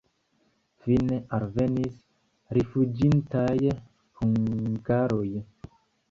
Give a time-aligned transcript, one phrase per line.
[0.83, 1.99] Fine alvenis
[2.57, 3.75] rifuĝintaj
[4.21, 5.27] hungaroj.